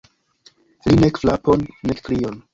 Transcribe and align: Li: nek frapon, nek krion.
Li: 0.87 0.95
nek 1.03 1.21
frapon, 1.25 1.69
nek 1.93 2.05
krion. 2.09 2.43